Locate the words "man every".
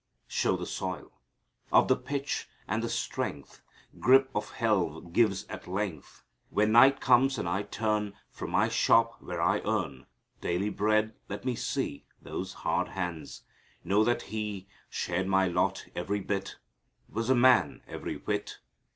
17.35-18.15